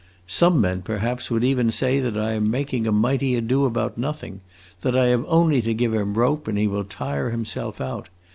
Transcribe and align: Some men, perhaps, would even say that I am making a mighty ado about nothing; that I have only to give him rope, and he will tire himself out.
Some 0.25 0.59
men, 0.59 0.81
perhaps, 0.81 1.29
would 1.29 1.43
even 1.43 1.69
say 1.69 1.99
that 1.99 2.17
I 2.17 2.31
am 2.31 2.49
making 2.49 2.87
a 2.87 2.91
mighty 2.91 3.35
ado 3.35 3.65
about 3.65 3.99
nothing; 3.99 4.41
that 4.81 4.97
I 4.97 5.09
have 5.09 5.23
only 5.27 5.61
to 5.61 5.75
give 5.75 5.93
him 5.93 6.15
rope, 6.15 6.47
and 6.47 6.57
he 6.57 6.65
will 6.65 6.85
tire 6.85 7.29
himself 7.29 7.79
out. 7.79 8.09